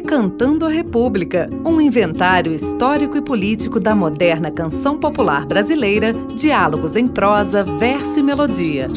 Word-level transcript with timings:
Decantando 0.00 0.64
a 0.64 0.68
República, 0.68 1.50
um 1.66 1.80
inventário 1.80 2.52
histórico 2.52 3.16
e 3.16 3.20
político 3.20 3.80
da 3.80 3.96
moderna 3.96 4.48
canção 4.48 4.96
popular 4.96 5.44
brasileira, 5.44 6.14
diálogos 6.36 6.94
em 6.94 7.08
prosa, 7.08 7.64
verso 7.64 8.20
e 8.20 8.22
melodia. 8.22 8.88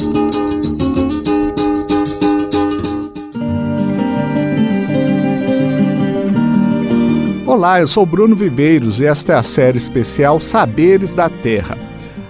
Olá, 7.44 7.80
eu 7.80 7.88
sou 7.88 8.06
Bruno 8.06 8.36
Viveiros 8.36 9.00
e 9.00 9.04
esta 9.04 9.32
é 9.32 9.36
a 9.36 9.42
série 9.42 9.78
especial 9.78 10.40
Saberes 10.40 11.14
da 11.14 11.28
Terra. 11.28 11.76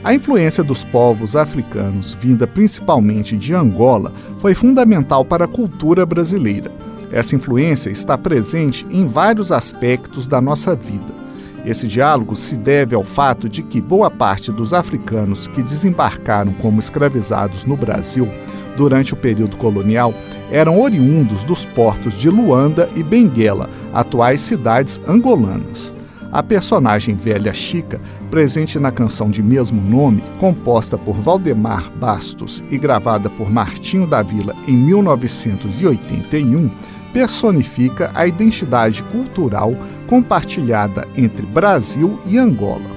A 0.02 0.14
influência 0.14 0.64
dos 0.64 0.82
povos 0.82 1.36
africanos, 1.36 2.14
vinda 2.14 2.46
principalmente 2.46 3.36
de 3.36 3.52
Angola, 3.52 4.10
foi 4.38 4.54
fundamental 4.54 5.26
para 5.26 5.44
a 5.44 5.48
cultura 5.48 6.06
brasileira. 6.06 6.72
Essa 7.12 7.36
influência 7.36 7.90
está 7.90 8.16
presente 8.16 8.86
em 8.90 9.06
vários 9.06 9.52
aspectos 9.52 10.26
da 10.26 10.40
nossa 10.40 10.74
vida. 10.74 11.22
Esse 11.64 11.86
diálogo 11.86 12.34
se 12.34 12.56
deve 12.56 12.94
ao 12.94 13.04
fato 13.04 13.48
de 13.48 13.62
que 13.62 13.80
boa 13.80 14.10
parte 14.10 14.50
dos 14.50 14.72
africanos 14.72 15.46
que 15.46 15.62
desembarcaram 15.62 16.52
como 16.54 16.80
escravizados 16.80 17.64
no 17.64 17.76
Brasil 17.76 18.28
durante 18.76 19.12
o 19.12 19.16
período 19.16 19.56
colonial 19.58 20.14
eram 20.50 20.80
oriundos 20.80 21.44
dos 21.44 21.66
portos 21.66 22.14
de 22.14 22.30
Luanda 22.30 22.88
e 22.96 23.02
Benguela, 23.02 23.68
atuais 23.92 24.40
cidades 24.40 25.00
angolanas. 25.06 25.92
A 26.32 26.42
personagem 26.42 27.14
Velha 27.14 27.52
Chica, 27.52 28.00
presente 28.30 28.78
na 28.78 28.90
canção 28.90 29.30
de 29.30 29.42
mesmo 29.42 29.82
nome, 29.82 30.24
composta 30.40 30.96
por 30.96 31.14
Valdemar 31.14 31.90
Bastos 31.96 32.64
e 32.70 32.78
gravada 32.78 33.28
por 33.28 33.50
Martinho 33.50 34.06
da 34.06 34.22
Vila 34.22 34.56
em 34.66 34.74
1981, 34.74 36.70
personifica 37.12 38.10
a 38.14 38.26
identidade 38.26 39.02
cultural 39.04 39.74
compartilhada 40.06 41.06
entre 41.16 41.44
Brasil 41.46 42.18
e 42.26 42.38
Angola. 42.38 42.90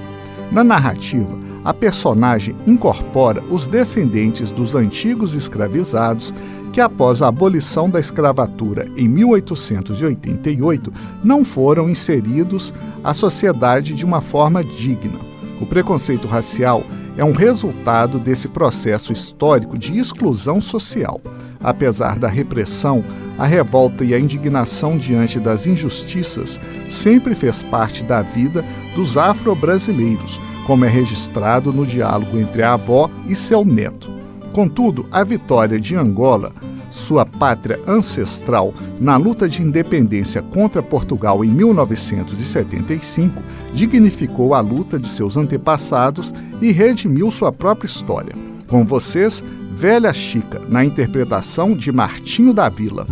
Na 0.50 0.62
narrativa, 0.62 1.36
a 1.64 1.74
personagem 1.74 2.54
incorpora 2.66 3.42
os 3.50 3.66
descendentes 3.66 4.52
dos 4.52 4.76
antigos 4.76 5.34
escravizados 5.34 6.32
que, 6.72 6.80
após 6.80 7.22
a 7.22 7.28
abolição 7.28 7.90
da 7.90 7.98
escravatura 7.98 8.86
em 8.96 9.08
1888, 9.08 10.92
não 11.24 11.44
foram 11.44 11.90
inseridos 11.90 12.72
à 13.02 13.12
sociedade 13.12 13.94
de 13.94 14.04
uma 14.04 14.20
forma 14.20 14.62
digna. 14.62 15.18
O 15.60 15.66
preconceito 15.66 16.28
racial 16.28 16.84
é 17.16 17.24
um 17.24 17.32
resultado 17.32 18.18
desse 18.18 18.48
processo 18.48 19.12
histórico 19.12 19.78
de 19.78 19.98
exclusão 19.98 20.60
social. 20.60 21.20
Apesar 21.60 22.18
da 22.18 22.28
repressão, 22.28 23.02
a 23.38 23.46
revolta 23.46 24.04
e 24.04 24.14
a 24.14 24.18
indignação 24.18 24.96
diante 24.96 25.40
das 25.40 25.66
injustiças 25.66 26.60
sempre 26.88 27.34
fez 27.34 27.62
parte 27.62 28.04
da 28.04 28.22
vida 28.22 28.64
dos 28.94 29.16
afro-brasileiros, 29.16 30.40
como 30.66 30.84
é 30.84 30.88
registrado 30.88 31.72
no 31.72 31.86
diálogo 31.86 32.38
entre 32.38 32.62
a 32.62 32.74
avó 32.74 33.10
e 33.26 33.34
seu 33.34 33.64
neto. 33.64 34.10
Contudo, 34.52 35.06
a 35.10 35.22
vitória 35.22 35.78
de 35.78 35.94
Angola 35.94 36.52
sua 36.96 37.26
pátria 37.26 37.78
ancestral, 37.86 38.74
na 38.98 39.16
luta 39.16 39.48
de 39.48 39.62
independência 39.62 40.42
contra 40.42 40.82
Portugal 40.82 41.44
em 41.44 41.50
1975, 41.50 43.42
dignificou 43.72 44.54
a 44.54 44.60
luta 44.60 44.98
de 44.98 45.08
seus 45.08 45.36
antepassados 45.36 46.32
e 46.60 46.72
redimiu 46.72 47.30
sua 47.30 47.52
própria 47.52 47.86
história. 47.86 48.34
Com 48.66 48.84
vocês, 48.84 49.44
Velha 49.74 50.12
Chica, 50.12 50.60
na 50.68 50.84
interpretação 50.84 51.76
de 51.76 51.92
Martinho 51.92 52.54
da 52.54 52.68
Vila. 52.68 53.06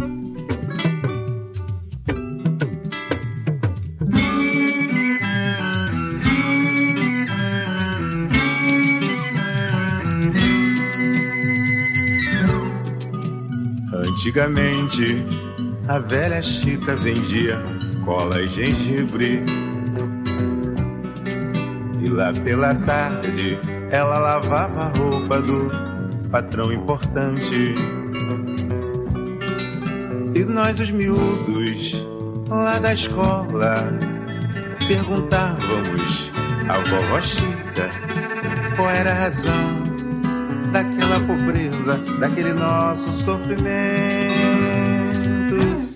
Antigamente, 14.25 15.23
a 15.87 15.99
velha 15.99 16.41
Chica 16.41 16.97
vendia 16.97 17.63
cola 18.07 18.41
e 18.41 18.49
gengibre. 18.49 19.45
E 22.03 22.09
lá 22.09 22.33
pela 22.33 22.75
tarde, 22.75 23.59
ela 23.91 24.19
lavava 24.19 24.85
a 24.85 24.89
roupa 24.99 25.43
do 25.43 25.71
patrão 26.31 26.73
importante. 26.73 27.75
E 30.35 30.45
nós, 30.47 30.81
os 30.81 30.91
miúdos, 30.91 31.93
lá 32.49 32.79
da 32.79 32.95
escola, 32.95 33.93
perguntávamos 34.89 36.33
à 36.67 36.79
vovó 36.79 37.21
Chica 37.21 37.91
qual 38.75 38.89
era 38.89 39.11
a 39.11 39.15
razão 39.15 39.84
daquela 40.75 41.21
pobreza, 41.21 41.97
daquele 42.19 42.53
nosso 42.53 43.09
sofrimento. 43.11 43.65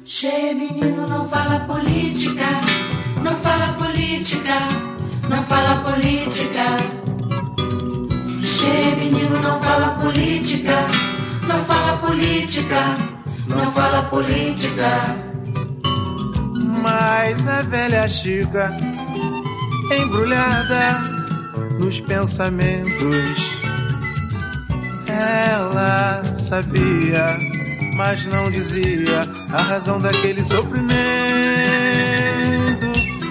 Che, 0.04 0.54
menino, 0.54 1.08
não 1.08 1.28
fala 1.28 1.58
política, 1.66 2.46
não 3.20 3.36
fala 3.40 3.72
política, 3.72 4.54
não 5.28 5.42
fala 5.46 5.80
política. 5.80 6.76
Che, 8.44 8.94
menino, 8.96 9.40
não 9.42 9.60
fala 9.60 9.98
política, 10.00 10.86
não 11.48 11.64
fala 11.64 11.98
política, 11.98 12.94
não 13.48 13.72
fala 13.72 14.02
política. 14.04 15.16
Mas 16.80 17.48
a 17.48 17.62
velha 17.62 18.08
Chica, 18.08 18.72
embrulhada 19.90 21.02
nos 21.80 22.00
pensamentos 22.00 23.57
sabia, 26.48 27.36
mas 27.94 28.24
não 28.24 28.50
dizia 28.50 29.28
a 29.52 29.60
razão 29.60 30.00
daquele 30.00 30.42
sofrimento. 30.46 30.88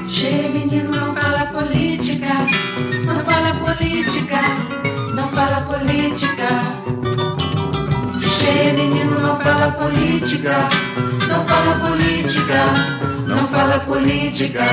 Che, 0.08 0.48
menino, 0.54 0.92
não 0.92 1.16
fala 1.16 1.46
política, 1.48 2.28
não 3.06 3.24
fala 3.24 3.54
política, 3.56 4.40
não 5.16 5.30
fala 5.30 5.62
política. 5.62 6.48
Che, 8.22 8.74
menino, 8.74 9.20
não 9.20 9.40
fala 9.40 9.72
política, 9.72 10.70
não 11.28 11.44
fala 11.46 11.90
política, 11.90 12.64
não 13.26 13.48
fala 13.48 13.80
política. 13.80 14.66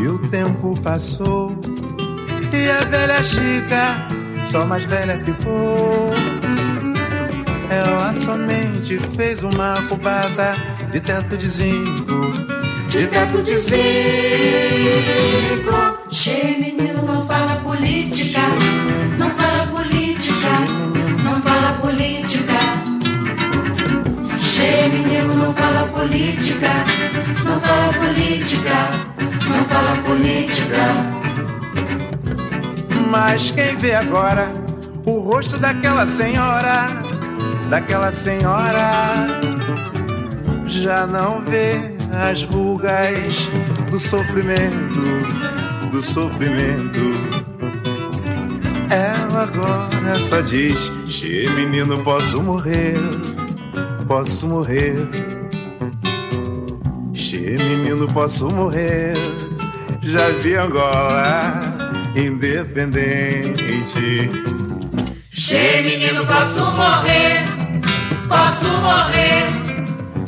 E 0.00 0.06
o 0.06 0.18
tempo 0.28 0.80
passou 0.82 1.52
e 2.52 2.70
a 2.70 2.84
velha 2.84 3.24
Chica 3.24 4.11
só 4.44 4.66
mais 4.66 4.84
velha 4.84 5.18
ficou. 5.24 6.12
Ela 7.70 8.14
somente 8.14 8.98
fez 9.16 9.42
uma 9.42 9.74
cubata 9.88 10.54
de 10.90 11.00
teto 11.00 11.36
de 11.36 11.48
zinco, 11.48 12.32
de 12.88 13.06
teto 13.06 13.42
de 13.42 13.58
zinco. 13.58 13.82
Che, 16.10 16.58
menino, 16.60 17.02
não 17.02 17.26
fala 17.26 17.56
política, 17.56 18.40
não 19.18 19.30
fala 19.30 19.66
política, 19.68 20.50
não 21.24 21.40
fala 21.40 21.72
política. 21.80 22.58
Che, 24.38 24.88
menino, 24.88 25.34
não 25.34 25.54
fala 25.54 25.88
política, 25.88 26.68
não 27.44 27.58
fala 27.60 27.92
política, 27.94 28.90
não 29.48 29.64
fala 29.64 29.96
política. 30.02 31.21
Mas 33.12 33.50
quem 33.50 33.76
vê 33.76 33.94
agora 33.94 34.50
o 35.04 35.18
rosto 35.18 35.58
daquela 35.58 36.06
senhora, 36.06 36.88
daquela 37.68 38.10
senhora, 38.10 39.26
já 40.64 41.06
não 41.06 41.40
vê 41.40 41.94
as 42.10 42.42
rugas 42.44 43.50
do 43.90 44.00
sofrimento, 44.00 45.02
do 45.90 46.02
sofrimento. 46.02 47.00
Ela 48.88 49.42
agora 49.42 50.18
só 50.18 50.40
diz: 50.40 50.90
Che, 51.06 51.50
menino, 51.50 52.02
posso 52.02 52.40
morrer, 52.40 52.96
posso 54.08 54.46
morrer. 54.46 54.96
Che, 57.12 57.58
menino, 57.58 58.08
posso 58.08 58.50
morrer. 58.50 59.18
Já 60.00 60.30
vi 60.42 60.56
Angola 60.56 61.81
independente. 62.14 63.82
Che, 65.30 65.82
menino, 65.82 66.24
posso 66.24 66.70
morrer, 66.72 67.44
posso 68.28 68.68
morrer, 68.80 69.46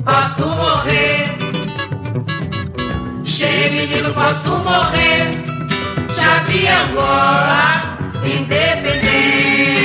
posso 0.04 0.46
morrer. 0.46 1.36
Che, 3.24 3.70
menino, 3.70 4.12
posso 4.12 4.58
morrer. 4.58 5.44
Já 6.14 6.42
vi 6.46 6.66
Angola 6.66 7.98
independente. 8.24 9.83